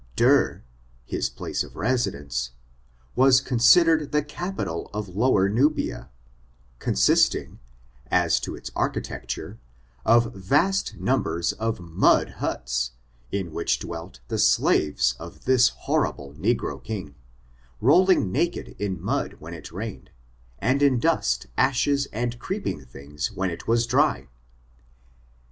[0.15, 0.63] Derr,
[1.05, 2.53] his place of residence,
[3.15, 6.09] was considered the capi tal of lower Nubia,
[6.79, 7.59] consisting,
[8.09, 9.59] as to its architecture,
[10.03, 12.93] of vast numbers of mud huts,
[13.31, 17.13] in which dwelt the slaves of this horrible negro king,
[17.79, 20.09] rolling naked in mud when it rained,
[20.57, 24.27] and in dust, ashes, and creeping things, when it was dry.